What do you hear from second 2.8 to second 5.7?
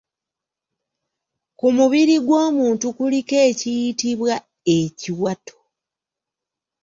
kuliko ekiyitibwa Ekiwato.